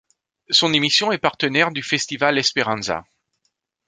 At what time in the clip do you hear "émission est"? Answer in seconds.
0.73-1.19